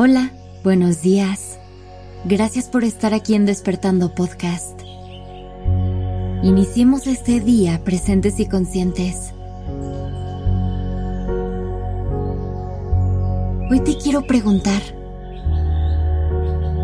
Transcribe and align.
Hola, 0.00 0.30
buenos 0.62 1.02
días. 1.02 1.58
Gracias 2.24 2.68
por 2.68 2.84
estar 2.84 3.14
aquí 3.14 3.34
en 3.34 3.46
Despertando 3.46 4.14
Podcast. 4.14 4.80
Iniciemos 6.44 7.08
este 7.08 7.40
día 7.40 7.82
presentes 7.82 8.38
y 8.38 8.46
conscientes. 8.46 9.32
Hoy 13.68 13.80
te 13.80 13.96
quiero 13.96 14.22
preguntar, 14.22 14.80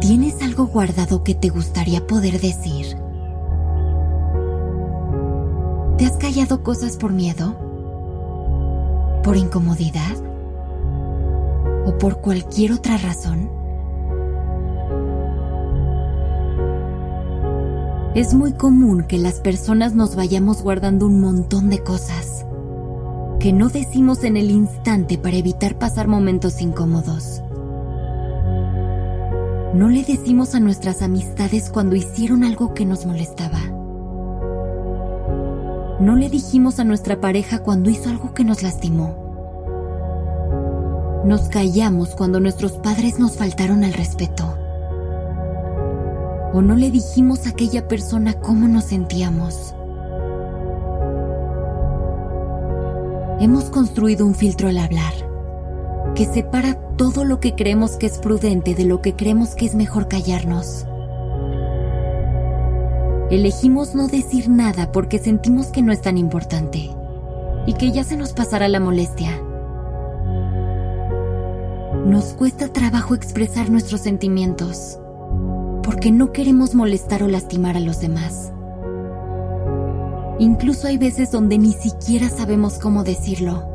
¿tienes 0.01 0.43
algo 0.43 0.67
guardado 0.67 1.23
que 1.23 1.37
te 1.37 1.51
gustaría 1.51 2.05
poder 2.09 2.41
decir? 2.41 2.97
¿Te 5.99 6.05
has 6.05 6.17
callado 6.19 6.65
cosas 6.65 6.97
por 6.97 7.13
miedo? 7.13 7.55
¿Por 9.23 9.37
incomodidad? 9.37 10.34
O 11.87 11.99
por 11.99 12.21
cualquier 12.21 12.73
otra 12.73 12.97
razón? 12.97 13.51
Es 18.15 18.33
muy 18.33 18.53
común 18.53 19.05
que 19.09 19.19
las 19.19 19.41
personas 19.41 19.95
nos 19.95 20.15
vayamos 20.15 20.63
guardando 20.63 21.07
un 21.07 21.21
montón 21.21 21.69
de 21.69 21.83
cosas 21.83 22.47
que 23.45 23.53
no 23.53 23.69
decimos 23.69 24.25
en 24.25 24.39
el 24.39 24.51
instante 24.51 25.19
para 25.19 25.37
evitar 25.37 25.77
pasar 25.77 26.09
momentos 26.09 26.63
incómodos. 26.63 27.43
No 29.75 29.89
le 29.91 30.03
decimos 30.05 30.55
a 30.55 30.61
nuestras 30.61 31.03
amistades 31.03 31.69
cuando 31.69 31.97
hicieron 31.97 32.45
algo 32.45 32.73
que 32.73 32.87
nos 32.87 33.05
molestaba. 33.05 33.59
No 36.01 36.17
le 36.17 36.31
dijimos 36.31 36.79
a 36.79 36.85
nuestra 36.85 37.21
pareja 37.21 37.59
cuando 37.59 37.91
hizo 37.91 38.09
algo 38.09 38.33
que 38.33 38.45
nos 38.45 38.63
lastimó. 38.63 39.24
Nos 41.25 41.49
callamos 41.49 42.11
cuando 42.11 42.39
nuestros 42.39 42.73
padres 42.73 43.19
nos 43.19 43.39
faltaron 43.39 43.83
al 43.83 43.95
respeto. 43.95 44.59
O 46.53 46.61
no 46.61 46.77
le 46.77 46.91
dijimos 46.91 47.47
a 47.47 47.51
aquella 47.51 47.89
persona 47.89 48.35
cómo 48.35 48.69
nos 48.69 48.85
sentíamos. 48.85 49.75
Hemos 53.41 53.65
construido 53.71 54.27
un 54.27 54.35
filtro 54.35 54.69
al 54.69 54.77
hablar 54.77 55.15
que 56.15 56.27
separa 56.27 56.75
todo 56.97 57.25
lo 57.25 57.41
que 57.41 57.55
creemos 57.55 57.93
que 57.93 58.05
es 58.05 58.19
prudente 58.19 58.75
de 58.75 58.85
lo 58.85 59.01
que 59.01 59.17
creemos 59.17 59.55
que 59.55 59.65
es 59.65 59.75
mejor 59.75 60.09
callarnos. 60.09 60.85
Elegimos 63.31 63.95
no 63.95 64.09
decir 64.09 64.51
nada 64.51 64.93
porque 64.93 65.19
sentimos 65.19 65.69
que 65.69 65.81
no 65.81 65.91
es 65.91 66.03
tan 66.03 66.19
importante 66.19 66.91
y 67.67 67.73
que 67.73 67.93
ya 67.93 68.05
se 68.05 68.19
nos 68.19 68.35
pasará 68.35 68.69
la 68.69 68.79
molestia 68.79 69.41
nos 72.05 72.35
cuesta 72.35 72.69
trabajo 72.69 73.15
expresar 73.15 73.71
nuestros 73.71 74.03
sentimientos 74.03 74.99
porque 75.83 76.13
no 76.13 76.33
queremos 76.33 76.75
molestar 76.75 77.23
o 77.23 77.29
lastimar 77.29 77.77
a 77.77 77.81
los 77.81 78.01
demás. 78.01 78.53
Incluso 80.39 80.87
hay 80.87 80.99
veces 80.99 81.31
donde 81.31 81.59
ni 81.59 81.73
siquiera 81.73 82.29
sabemos 82.29 82.79
cómo 82.79 83.05
decirlo. 83.05 83.71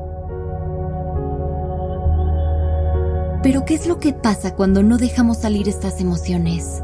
Pero 3.41 3.65
¿qué 3.65 3.75
es 3.75 3.87
lo 3.87 3.99
que 3.99 4.13
pasa 4.13 4.55
cuando 4.55 4.83
no 4.83 4.97
dejamos 4.97 5.37
salir 5.37 5.67
estas 5.67 5.99
emociones? 6.01 6.83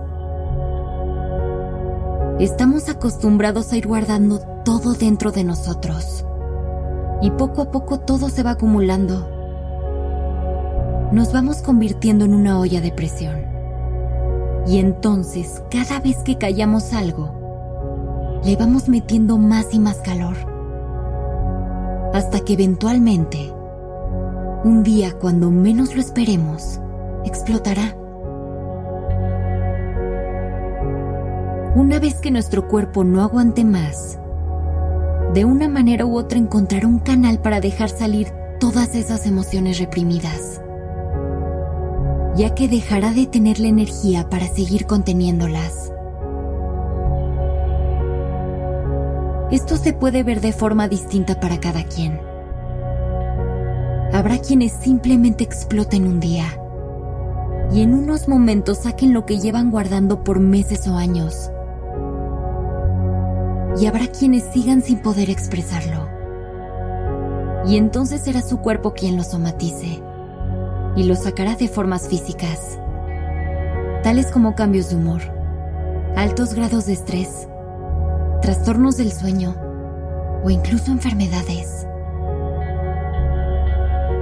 Estamos 2.39 2.89
acostumbrados 2.89 3.71
a 3.71 3.77
ir 3.77 3.87
guardando 3.87 4.39
todo 4.63 4.93
dentro 4.93 5.31
de 5.31 5.43
nosotros. 5.43 6.25
Y 7.21 7.31
poco 7.31 7.61
a 7.61 7.71
poco 7.71 7.99
todo 7.99 8.29
se 8.29 8.43
va 8.43 8.51
acumulando 8.51 9.34
nos 11.11 11.31
vamos 11.31 11.61
convirtiendo 11.61 12.25
en 12.25 12.33
una 12.33 12.59
olla 12.59 12.81
de 12.81 12.91
presión. 12.91 13.35
Y 14.67 14.79
entonces, 14.79 15.61
cada 15.69 15.99
vez 15.99 16.17
que 16.23 16.37
callamos 16.37 16.93
algo, 16.93 18.41
le 18.43 18.55
vamos 18.55 18.89
metiendo 18.89 19.37
más 19.37 19.73
y 19.73 19.79
más 19.79 19.97
calor. 19.97 20.35
Hasta 22.13 22.39
que 22.39 22.53
eventualmente, 22.53 23.51
un 24.63 24.81
día 24.83 25.13
cuando 25.13 25.51
menos 25.51 25.93
lo 25.95 26.01
esperemos, 26.01 26.79
explotará. 27.23 27.95
Una 31.75 31.99
vez 31.99 32.15
que 32.15 32.31
nuestro 32.31 32.67
cuerpo 32.67 33.03
no 33.03 33.21
aguante 33.21 33.63
más, 33.63 34.17
de 35.33 35.45
una 35.45 35.67
manera 35.67 36.05
u 36.05 36.17
otra 36.17 36.39
encontrará 36.39 36.87
un 36.87 36.99
canal 36.99 37.39
para 37.39 37.59
dejar 37.59 37.89
salir 37.89 38.29
todas 38.59 38.95
esas 38.95 39.27
emociones 39.27 39.79
reprimidas 39.79 40.44
ya 42.35 42.53
que 42.53 42.67
dejará 42.67 43.11
de 43.11 43.27
tener 43.27 43.59
la 43.59 43.67
energía 43.67 44.29
para 44.29 44.47
seguir 44.47 44.85
conteniéndolas. 44.85 45.91
Esto 49.51 49.77
se 49.77 49.93
puede 49.93 50.23
ver 50.23 50.41
de 50.41 50.51
forma 50.51 50.87
distinta 50.89 51.39
para 51.39 51.59
cada 51.59 51.83
quien. 51.83 52.19
Habrá 54.11 54.39
quienes 54.39 54.73
simplemente 54.73 55.43
exploten 55.43 56.07
un 56.07 56.19
día 56.19 56.45
y 57.71 57.81
en 57.81 57.93
unos 57.93 58.27
momentos 58.27 58.79
saquen 58.79 59.13
lo 59.13 59.25
que 59.25 59.39
llevan 59.39 59.71
guardando 59.71 60.23
por 60.23 60.39
meses 60.39 60.87
o 60.87 60.95
años. 60.95 61.51
Y 63.79 63.87
habrá 63.87 64.07
quienes 64.07 64.43
sigan 64.53 64.81
sin 64.81 64.99
poder 64.99 65.29
expresarlo. 65.29 66.07
Y 67.65 67.77
entonces 67.77 68.21
será 68.21 68.41
su 68.41 68.57
cuerpo 68.57 68.93
quien 68.93 69.17
lo 69.17 69.23
somatice 69.23 70.01
y 70.95 71.03
lo 71.03 71.15
sacará 71.15 71.55
de 71.55 71.67
formas 71.67 72.07
físicas, 72.07 72.79
tales 74.03 74.27
como 74.27 74.55
cambios 74.55 74.89
de 74.89 74.95
humor, 74.95 75.21
altos 76.15 76.53
grados 76.53 76.85
de 76.85 76.93
estrés, 76.93 77.47
trastornos 78.41 78.97
del 78.97 79.11
sueño 79.11 79.55
o 80.43 80.49
incluso 80.49 80.91
enfermedades. 80.91 81.85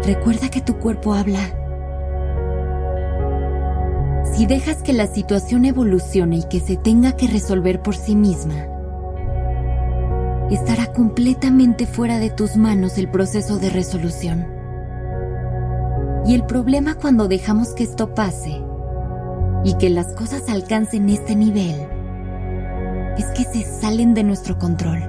Recuerda 0.05 0.49
que 0.49 0.61
tu 0.61 0.79
cuerpo 0.79 1.13
habla. 1.13 1.39
Si 4.33 4.45
dejas 4.45 4.81
que 4.81 4.93
la 4.93 5.07
situación 5.07 5.65
evolucione 5.65 6.37
y 6.37 6.43
que 6.43 6.59
se 6.59 6.75
tenga 6.75 7.15
que 7.15 7.27
resolver 7.27 7.81
por 7.81 7.95
sí 7.95 8.15
misma, 8.15 8.67
estará 10.49 10.91
completamente 10.91 11.85
fuera 11.85 12.19
de 12.19 12.29
tus 12.29 12.57
manos 12.57 12.97
el 12.97 13.09
proceso 13.09 13.57
de 13.59 13.69
resolución. 13.69 14.52
Y 16.25 16.35
el 16.35 16.45
problema 16.45 16.95
cuando 16.95 17.27
dejamos 17.27 17.69
que 17.69 17.83
esto 17.83 18.13
pase 18.15 18.61
y 19.63 19.73
que 19.75 19.89
las 19.89 20.13
cosas 20.13 20.47
alcancen 20.49 21.09
este 21.09 21.35
nivel 21.35 21.75
es 23.17 23.25
que 23.27 23.43
se 23.43 23.63
salen 23.63 24.13
de 24.13 24.23
nuestro 24.23 24.57
control. 24.57 25.01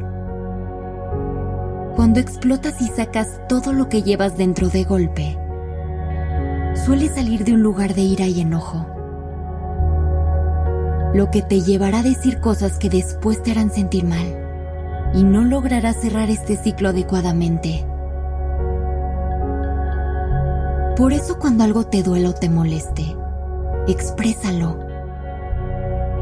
Cuando 1.94 2.18
explotas 2.18 2.82
y 2.82 2.88
sacas 2.88 3.40
todo 3.48 3.72
lo 3.72 3.88
que 3.88 4.02
llevas 4.02 4.36
dentro 4.36 4.68
de 4.68 4.84
golpe, 4.84 5.38
suele 6.84 7.08
salir 7.08 7.44
de 7.44 7.54
un 7.54 7.62
lugar 7.62 7.94
de 7.94 8.02
ira 8.02 8.26
y 8.26 8.40
enojo, 8.40 8.86
lo 11.14 11.30
que 11.30 11.42
te 11.42 11.60
llevará 11.60 12.00
a 12.00 12.02
decir 12.02 12.40
cosas 12.40 12.76
que 12.78 12.90
después 12.90 13.40
te 13.42 13.52
harán 13.52 13.70
sentir 13.70 14.04
mal 14.04 14.44
y 15.14 15.22
no 15.22 15.44
lograrás 15.44 16.00
cerrar 16.00 16.28
este 16.28 16.56
ciclo 16.56 16.88
adecuadamente. 16.88 17.86
Por 20.96 21.12
eso 21.12 21.40
cuando 21.40 21.64
algo 21.64 21.84
te 21.84 22.04
duele 22.04 22.28
o 22.28 22.34
te 22.34 22.48
moleste, 22.48 23.16
exprésalo. 23.88 24.78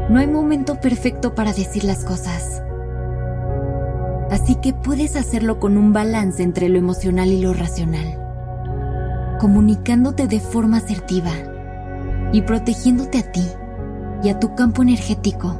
No 0.09 0.17
hay 0.17 0.25
momento 0.25 0.79
perfecto 0.79 1.35
para 1.35 1.53
decir 1.53 1.83
las 1.83 2.03
cosas. 2.03 2.63
Así 4.31 4.55
que 4.55 4.73
puedes 4.73 5.15
hacerlo 5.15 5.59
con 5.59 5.77
un 5.77 5.93
balance 5.93 6.41
entre 6.41 6.69
lo 6.69 6.79
emocional 6.79 7.29
y 7.29 7.39
lo 7.39 7.53
racional, 7.53 8.17
comunicándote 9.39 10.27
de 10.27 10.39
forma 10.39 10.77
asertiva 10.77 11.31
y 12.31 12.41
protegiéndote 12.41 13.19
a 13.19 13.31
ti 13.31 13.45
y 14.23 14.29
a 14.29 14.39
tu 14.39 14.55
campo 14.55 14.81
energético. 14.81 15.55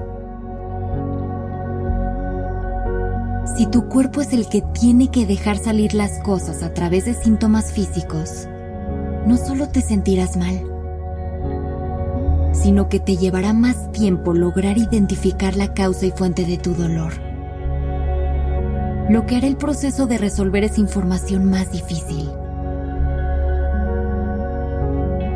Si 3.55 3.67
tu 3.67 3.87
cuerpo 3.89 4.21
es 4.21 4.33
el 4.33 4.49
que 4.49 4.63
tiene 4.73 5.09
que 5.09 5.27
dejar 5.27 5.59
salir 5.59 5.93
las 5.93 6.17
cosas 6.23 6.63
a 6.63 6.73
través 6.73 7.05
de 7.05 7.13
síntomas 7.13 7.71
físicos, 7.71 8.47
no 9.25 9.37
solo 9.37 9.69
te 9.69 9.81
sentirás 9.81 10.35
mal, 10.35 10.61
sino 12.53 12.89
que 12.89 12.99
te 12.99 13.17
llevará 13.17 13.53
más 13.53 13.91
tiempo 13.91 14.33
lograr 14.33 14.77
identificar 14.77 15.55
la 15.55 15.73
causa 15.73 16.05
y 16.05 16.11
fuente 16.11 16.45
de 16.45 16.57
tu 16.57 16.73
dolor. 16.73 17.13
Lo 19.09 19.25
que 19.25 19.35
hará 19.35 19.47
el 19.47 19.57
proceso 19.57 20.07
de 20.07 20.17
resolver 20.17 20.63
esa 20.63 20.79
información 20.79 21.45
más 21.45 21.71
difícil. 21.71 22.29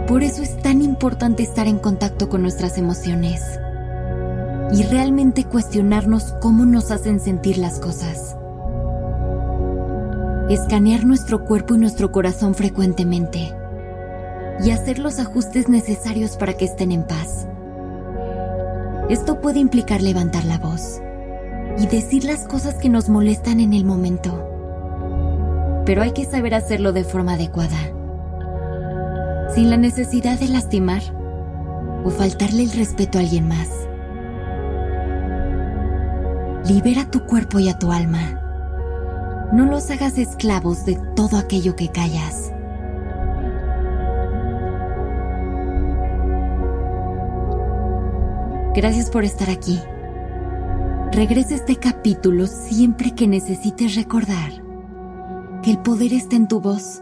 Por 0.07 0.23
eso 0.23 0.41
es 0.41 0.57
tan 0.61 0.81
importante 0.81 1.43
estar 1.43 1.67
en 1.67 1.79
contacto 1.79 2.29
con 2.29 2.41
nuestras 2.41 2.77
emociones 2.77 3.41
y 4.71 4.83
realmente 4.83 5.43
cuestionarnos 5.43 6.33
cómo 6.41 6.65
nos 6.65 6.91
hacen 6.91 7.19
sentir 7.19 7.57
las 7.57 7.79
cosas. 7.79 8.37
Escanear 10.49 11.05
nuestro 11.05 11.43
cuerpo 11.43 11.75
y 11.75 11.77
nuestro 11.77 12.13
corazón 12.13 12.55
frecuentemente 12.55 13.56
y 14.63 14.71
hacer 14.71 14.99
los 14.99 15.19
ajustes 15.19 15.69
necesarios 15.69 16.37
para 16.37 16.53
que 16.53 16.65
estén 16.65 16.91
en 16.91 17.03
paz. 17.03 17.47
Esto 19.09 19.39
puede 19.39 19.59
implicar 19.59 20.01
levantar 20.01 20.43
la 20.45 20.57
voz 20.57 21.01
y 21.77 21.87
decir 21.87 22.23
las 22.23 22.47
cosas 22.47 22.75
que 22.75 22.89
nos 22.89 23.07
molestan 23.07 23.59
en 23.59 23.73
el 23.73 23.85
momento. 23.85 24.43
Pero 25.85 26.01
hay 26.01 26.11
que 26.11 26.25
saber 26.25 26.53
hacerlo 26.53 26.91
de 26.91 27.03
forma 27.03 27.33
adecuada, 27.33 27.77
sin 29.53 29.69
la 29.69 29.77
necesidad 29.77 30.39
de 30.39 30.49
lastimar 30.49 31.01
o 32.03 32.09
faltarle 32.09 32.63
el 32.63 32.71
respeto 32.71 33.17
a 33.17 33.21
alguien 33.21 33.47
más. 33.47 33.69
Libera 36.67 37.09
tu 37.09 37.25
cuerpo 37.25 37.59
y 37.59 37.69
a 37.69 37.79
tu 37.79 37.91
alma. 37.93 38.41
No 39.53 39.65
los 39.65 39.89
hagas 39.89 40.17
esclavos 40.17 40.83
de 40.85 40.99
todo 41.15 41.37
aquello 41.37 41.77
que 41.77 41.89
callas. 41.89 42.51
Gracias 48.77 49.09
por 49.09 49.25
estar 49.25 49.49
aquí. 49.49 49.79
Regresa 51.11 51.55
este 51.55 51.77
capítulo 51.77 52.45
siempre 52.45 53.15
que 53.15 53.27
necesites 53.27 53.95
recordar 53.95 54.51
que 55.63 55.71
el 55.71 55.79
poder 55.79 56.13
está 56.13 56.35
en 56.35 56.47
tu 56.47 56.61
voz. 56.61 57.01